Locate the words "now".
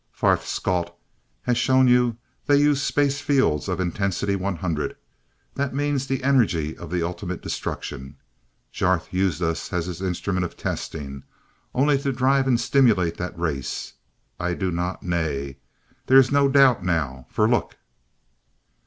16.83-17.27